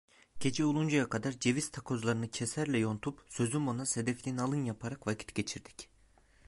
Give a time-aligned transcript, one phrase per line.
[0.39, 5.89] Gece oluncaya kadar ceviz takozlarını keserle yontup sözümona sedefli nalın yaparak vakit geçirdik.